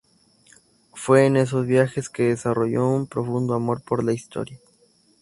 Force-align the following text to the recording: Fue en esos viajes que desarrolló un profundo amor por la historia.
Fue 0.95 1.27
en 1.27 1.37
esos 1.37 1.67
viajes 1.67 2.09
que 2.09 2.23
desarrolló 2.23 2.87
un 2.89 3.05
profundo 3.05 3.53
amor 3.53 3.83
por 3.83 4.03
la 4.03 4.13
historia. 4.13 4.57